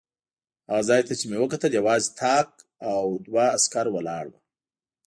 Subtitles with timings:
[0.69, 2.49] هغه ځای ته چې مې وکتل یوازې طاق
[2.91, 4.33] او دوه عسکر ولاړ و.